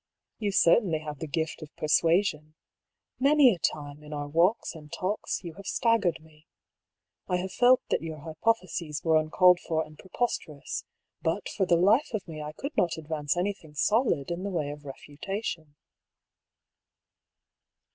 "You 0.39 0.51
certainly 0.51 0.97
have 1.01 1.19
the 1.19 1.27
gift 1.27 1.61
of 1.61 1.69
persuasion. 1.75 2.55
Many 3.19 3.53
a 3.53 3.59
time, 3.59 4.01
in 4.01 4.13
our 4.13 4.27
walks 4.27 4.73
and 4.73 4.91
talks, 4.91 5.43
you 5.43 5.53
have 5.57 5.67
staggered 5.67 6.19
me. 6.21 6.47
I 7.27 7.37
have 7.37 7.53
felt 7.53 7.83
that 7.91 8.01
your 8.01 8.17
hypotheses 8.17 9.03
were 9.03 9.17
uncalled 9.17 9.59
for 9.59 9.83
and 9.85 9.99
preposterous. 9.99 10.85
But 11.21 11.47
for 11.49 11.67
the 11.67 11.77
life 11.77 12.15
of 12.15 12.27
me 12.27 12.41
I 12.41 12.53
could 12.53 12.75
not 12.75 12.97
advance 12.97 13.37
anything 13.37 13.75
solid 13.75 14.31
in 14.31 14.41
the 14.41 14.49
way 14.49 14.71
of 14.71 14.85
refutation." 14.85 15.75